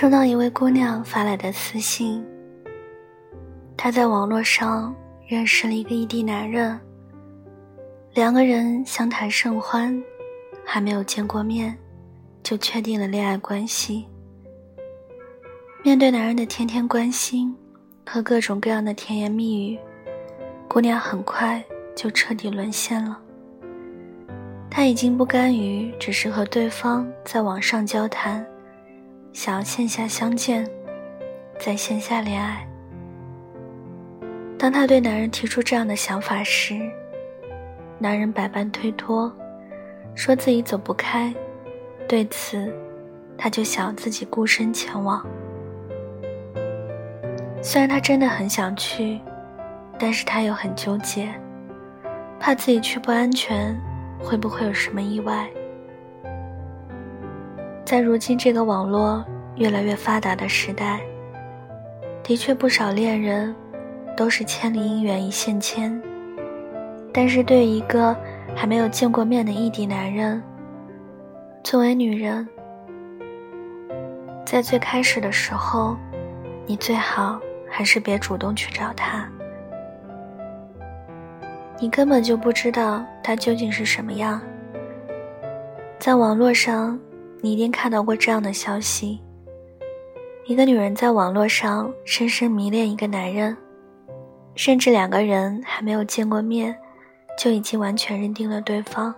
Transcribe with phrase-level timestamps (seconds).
[0.00, 2.24] 收到一位姑娘发来的私信，
[3.76, 4.96] 她在网络上
[5.28, 6.80] 认识了一个异地男人，
[8.14, 10.02] 两个人相谈甚欢，
[10.64, 11.76] 还没有见过面，
[12.42, 14.06] 就确定了恋爱关系。
[15.84, 17.54] 面对男人的天天关心
[18.06, 19.78] 和各种各样的甜言蜜语，
[20.66, 21.62] 姑娘很快
[21.94, 23.20] 就彻底沦陷了。
[24.70, 28.42] 她已经不甘于只是和对方在网上交谈。
[29.32, 30.68] 想要线下相见，
[31.58, 32.66] 在线下恋爱。
[34.58, 36.78] 当她对男人提出这样的想法时，
[37.98, 39.32] 男人百般推脱，
[40.14, 41.32] 说自己走不开。
[42.08, 42.72] 对此，
[43.38, 45.24] 她就想自己孤身前往。
[47.62, 49.20] 虽然她真的很想去，
[49.98, 51.32] 但是她又很纠结，
[52.40, 53.80] 怕自己去不安全，
[54.18, 55.48] 会不会有什么意外？
[57.90, 59.24] 在如今这个网络
[59.56, 61.00] 越来越发达的时代，
[62.22, 63.52] 的确不少恋人
[64.16, 66.00] 都是千里姻缘一线牵。
[67.12, 68.16] 但是对于一个
[68.54, 70.40] 还没有见过面的异地男人，
[71.64, 72.48] 作为女人，
[74.46, 75.96] 在最开始的时候，
[76.66, 79.28] 你最好还是别主动去找他。
[81.80, 84.40] 你根本就不知道他究竟是什么样，
[85.98, 86.96] 在网络上。
[87.42, 89.18] 你一定看到过这样的消息：
[90.44, 93.56] 一个女人在网络上深深迷恋一个男人，
[94.54, 96.76] 甚至两个人还没有见过面，
[97.38, 99.14] 就已经完全认定了对方，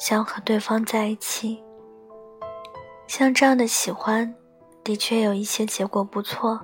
[0.00, 1.62] 想和对方在一起。
[3.06, 4.34] 像这样的喜欢，
[4.82, 6.60] 的确有一些结果不错，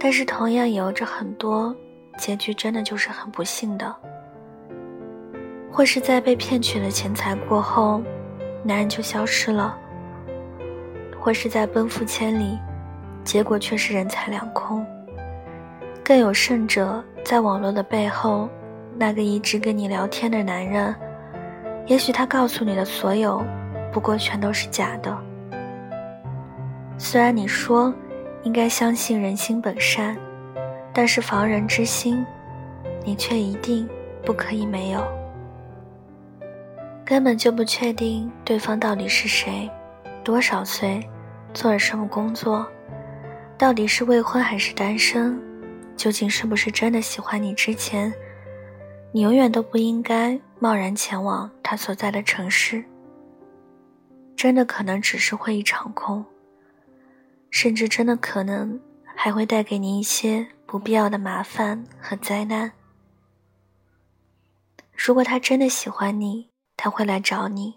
[0.00, 1.72] 但是同样也有着很多
[2.18, 3.94] 结局真的就是很不幸的，
[5.70, 8.02] 或是在被骗取了钱财过后。
[8.66, 9.76] 男人就消失了，
[11.20, 12.58] 或是在奔赴千里，
[13.22, 14.84] 结果却是人财两空。
[16.02, 18.48] 更有甚者，在网络的背后，
[18.96, 20.94] 那个一直跟你聊天的男人，
[21.86, 23.44] 也许他告诉你的所有，
[23.92, 25.14] 不过全都是假的。
[26.96, 27.92] 虽然你说
[28.44, 30.16] 应该相信人心本善，
[30.92, 32.24] 但是防人之心，
[33.04, 33.86] 你却一定
[34.24, 35.02] 不可以没有。
[37.04, 39.70] 根本就不确定对方到底是谁，
[40.24, 41.06] 多少岁，
[41.52, 42.66] 做了什么工作，
[43.58, 45.38] 到底是未婚还是单身，
[45.96, 47.52] 究竟是不是真的喜欢你？
[47.52, 48.12] 之前，
[49.12, 52.82] 你永远都不应该贸然前往他所在的城市。
[54.34, 56.24] 真的可能只是会一场空，
[57.50, 62.72] 甚至真的可能还会带给你一些不必要的麻烦和灾难。
[64.96, 67.74] 如果他真的喜欢你，他会来找你，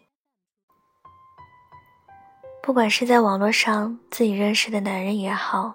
[2.61, 5.73] 不管是在网络上自己认识的男人也好，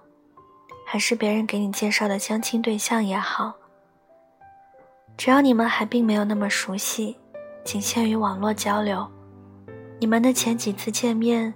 [0.86, 3.54] 还是别人给你介绍的相亲对象也好，
[5.16, 7.16] 只要你们还并没有那么熟悉，
[7.64, 9.08] 仅限于网络交流，
[9.98, 11.52] 你们的前几次见面，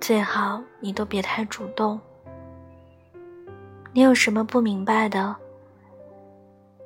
[0.00, 2.00] 最好你都别太主动。
[3.92, 5.34] 你有什么不明白的？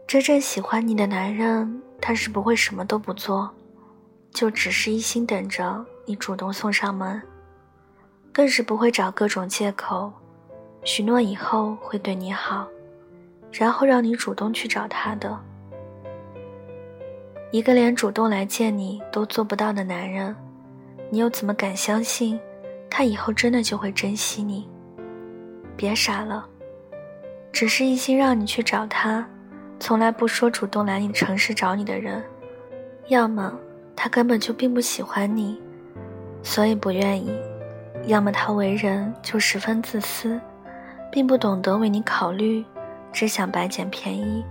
[0.08, 3.48] 真正喜欢你的男人，他是不会什么都不做。
[4.32, 7.20] 就只是一心等着你主动送上门，
[8.32, 10.10] 更是不会找各种借口，
[10.84, 12.66] 许诺以后会对你好，
[13.52, 15.38] 然后让你主动去找他的。
[17.50, 20.34] 一个连主动来见你都做不到的男人，
[21.10, 22.40] 你又怎么敢相信
[22.88, 24.66] 他以后真的就会珍惜你？
[25.76, 26.48] 别傻了，
[27.52, 29.28] 只是一心让你去找他，
[29.78, 32.24] 从来不说主动来你城市找你的人，
[33.08, 33.52] 要么。
[33.94, 35.60] 他根本就并不喜欢你，
[36.42, 37.30] 所以不愿意；
[38.06, 40.40] 要么他为人就十分自私，
[41.10, 42.64] 并不懂得为你考虑，
[43.12, 44.44] 只想白捡便宜。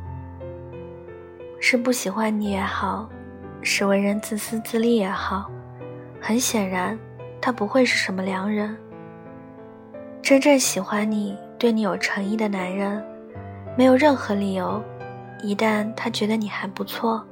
[1.60, 3.08] 是不喜欢你也好，
[3.62, 5.50] 是为人自私自利也好，
[6.20, 6.98] 很显然，
[7.40, 8.76] 他不会是什么良人。
[10.22, 13.04] 真正喜欢你、对你有诚意的男人，
[13.78, 14.82] 没有任何理由，
[15.44, 17.24] 一旦他觉得你还不错。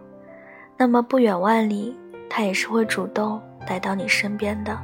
[0.81, 1.93] 那么不远万里，
[2.29, 4.79] 他也是会主动来到你身边的。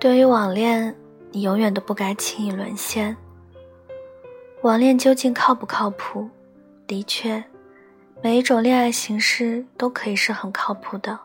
[0.00, 0.92] 对于网恋，
[1.30, 3.16] 你永远都不该轻易沦陷。
[4.62, 6.28] 网恋究竟靠不靠谱？
[6.88, 7.40] 的确，
[8.20, 11.16] 每一种恋爱形式都可以是很靠谱的，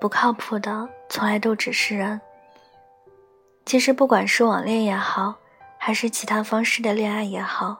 [0.00, 2.18] 不靠谱的从来都只是人。
[3.64, 5.34] 其实，不管是网恋也好，
[5.78, 7.78] 还是其他方式的恋爱也好，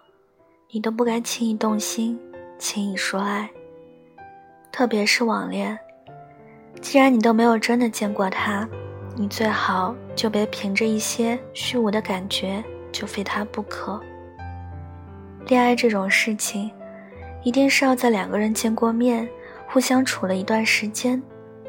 [0.71, 2.19] 你都不该轻易动心，
[2.59, 3.49] 轻易说爱。
[4.73, 5.79] 特别是网恋，
[6.81, 8.67] 既然你都没有真的见过他，
[9.15, 14.01] 你最好就别凭着一些虚无的感觉就非他不可。
[15.47, 16.71] 恋爱这种事情，
[17.43, 19.29] 一定是要在两个人见过面、
[19.69, 21.23] 互相处了一段时间，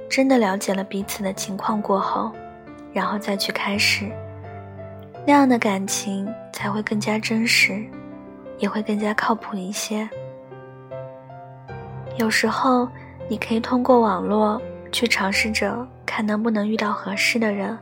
[0.10, 2.32] 真的了解了彼此的情况过后，
[2.96, 4.10] 然后再去开始。
[5.26, 7.84] 那样的感情才会更加真实，
[8.58, 10.08] 也会更加靠谱一些。
[12.16, 12.88] 有时候，
[13.28, 14.62] 你可以通过网络
[14.94, 17.78] 去尝试着看能不能遇到合适的人，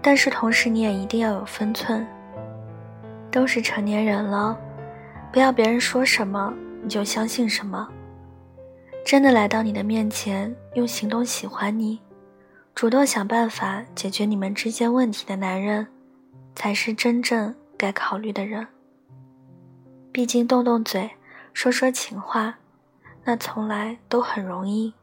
[0.00, 2.06] 但是同时你也一定要有分寸。
[3.32, 4.56] 都是成年人了，
[5.32, 7.88] 不要别人说什么你就相信什么。
[9.04, 11.98] 真的来到你的面前，用行动喜欢你，
[12.74, 15.86] 主动想办法解决你们之间问题的男人。
[16.54, 18.66] 才是真正该考虑的人。
[20.12, 21.10] 毕竟动动嘴，
[21.52, 22.56] 说说情话，
[23.24, 24.94] 那从来都很容易。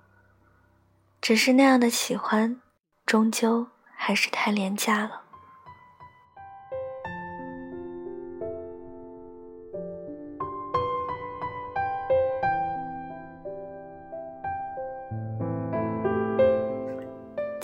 [1.20, 2.62] 只是那样的喜欢，
[3.06, 5.22] 终究还是太廉价了。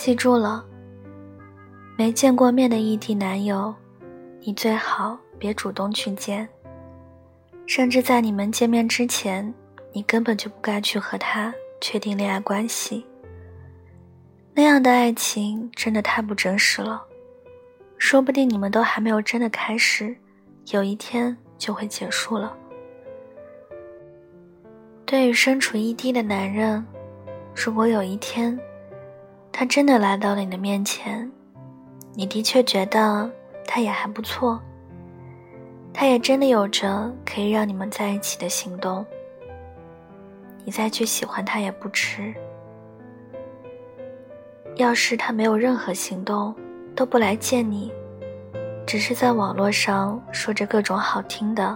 [0.07, 0.65] 记住了。
[1.97, 3.75] 没见过面的异地男友，
[4.39, 6.47] 你最好别主动去见。
[7.65, 9.53] 甚至在你们见面之前，
[9.91, 13.05] 你根本就不该去和他确定恋爱关系。
[14.53, 17.03] 那样的爱情真的太不真实了，
[17.97, 20.15] 说不定你们都还没有真的开始，
[20.71, 22.55] 有一天就会结束了。
[25.05, 26.81] 对于身处异地的男人，
[27.53, 28.57] 如果有一天，
[29.59, 31.27] 他真的来到了你的面前，
[32.13, 33.27] 你的确觉得
[33.65, 34.61] 他也还不错，
[35.91, 39.03] 他也真的有着可以让你们在一起的行动。
[40.63, 42.31] 你再去喜欢他也不迟。
[44.75, 46.55] 要是他没有任何行动，
[46.95, 47.91] 都不来见你，
[48.85, 51.75] 只是在网络上说着各种好听的，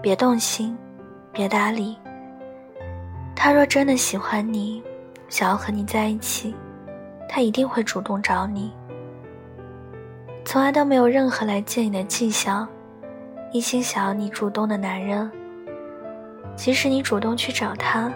[0.00, 0.74] 别动心，
[1.34, 1.98] 别搭理。
[3.36, 4.82] 他若真的喜欢你，
[5.28, 6.56] 想要和你在一起，
[7.28, 8.72] 他一定会主动找你。
[10.44, 12.66] 从来都没有任何来见你的迹象，
[13.52, 15.30] 一心想要你主动的男人，
[16.56, 18.10] 即使你主动去找他，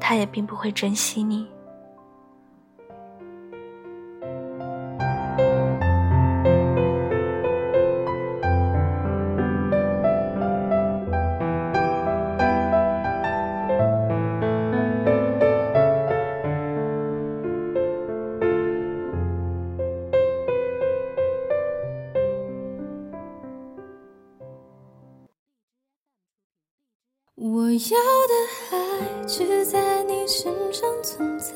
[0.00, 1.46] 他也并不会珍惜你。
[27.78, 28.34] 要的
[28.70, 31.54] 爱只在你身上存在，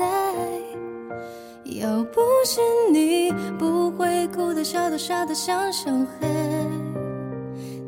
[1.65, 2.61] 要不是
[2.93, 6.29] 你，不会哭得、笑得、傻得像小孩。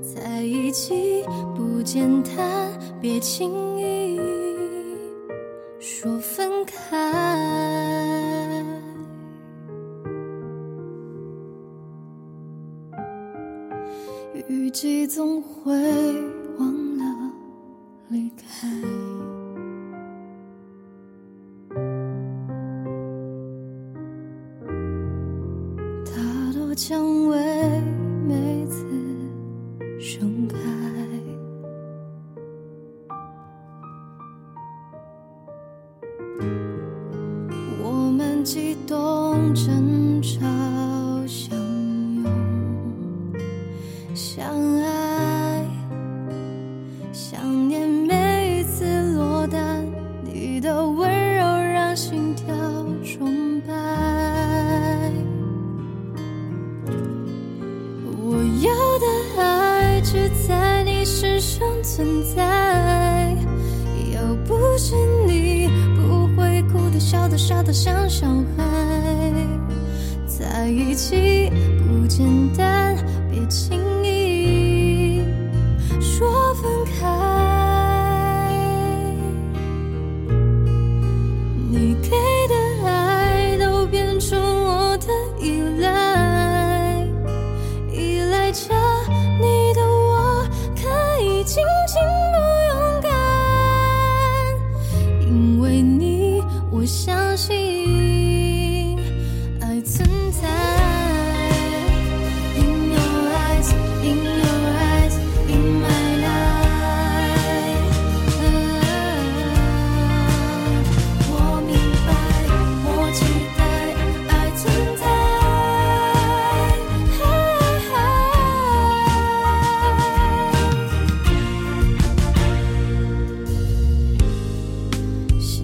[0.03, 1.25] 在一起
[1.55, 2.71] 不简单，
[3.01, 4.19] 别轻易
[5.79, 7.13] 说分开。
[14.49, 15.73] 雨季总会
[67.43, 68.25] 傻的像小
[68.57, 68.65] 孩。
[70.29, 71.51] 在一起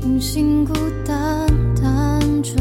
[0.08, 0.72] 星星孤
[1.04, 2.54] 单单坠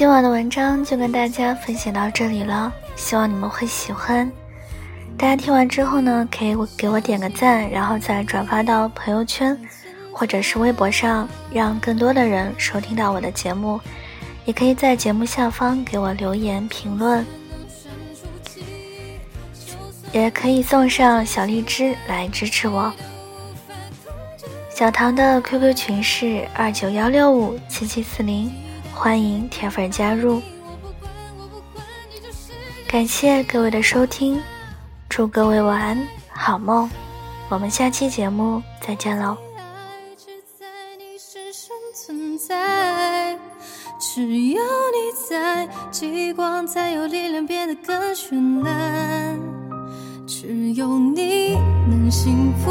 [0.00, 4.32] 今晚的文章就跟大家分享到这里了，希望你们会喜欢。
[5.18, 9.54] 大家听完之后呢，可以给我点个赞，然后再转发到朋友圈
[10.10, 13.78] 或者是微博上，让更多的人收听到我的节目。
[14.46, 17.22] 也可以在节目下方给我留言评论，
[20.12, 22.90] 也可以送上小荔枝来支持我。
[24.70, 28.50] 小唐的 QQ 群是二九幺六五七七四零，
[29.02, 30.42] 欢迎铁粉加入。
[32.86, 34.38] 感谢各位的收听，
[35.08, 36.86] 祝各位晚安，好梦。
[37.48, 39.38] 我们下期节目再见喽。
[43.98, 44.98] 只有你
[45.30, 49.40] 在，极光才有力量变得更绚烂。
[50.26, 51.54] 只有你
[51.88, 52.70] 能幸福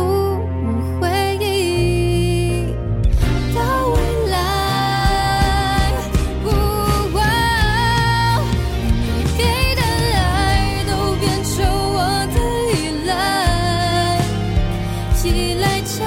[15.98, 16.05] 着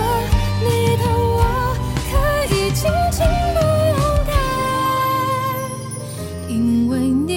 [0.60, 1.74] 你的我，
[2.10, 2.12] 可
[2.54, 3.18] 以尽情
[3.54, 3.58] 不
[3.90, 4.32] 勇敢，
[6.48, 7.30] 因为你，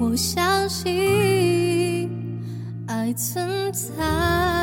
[0.00, 2.10] 我相信
[2.88, 4.57] 爱存在。